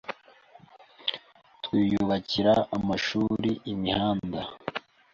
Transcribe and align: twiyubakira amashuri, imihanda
twiyubakira 1.63 2.53
amashuri, 2.77 3.51
imihanda 3.71 4.41